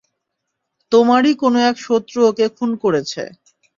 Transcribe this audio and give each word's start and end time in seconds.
তোমারই 0.91 1.31
কোনো 1.41 1.57
এক 1.69 1.75
শত্রু 1.81 2.19
ওকে 2.29 2.45
খুন 2.57 2.69
করেছে। 2.83 3.23